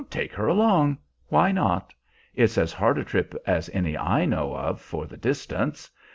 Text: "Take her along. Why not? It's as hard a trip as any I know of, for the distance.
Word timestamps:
"Take 0.09 0.33
her 0.33 0.47
along. 0.47 0.97
Why 1.27 1.51
not? 1.51 1.93
It's 2.33 2.57
as 2.57 2.73
hard 2.73 2.97
a 2.97 3.03
trip 3.03 3.35
as 3.45 3.69
any 3.71 3.95
I 3.95 4.25
know 4.25 4.55
of, 4.55 4.81
for 4.81 5.05
the 5.05 5.15
distance. 5.15 5.91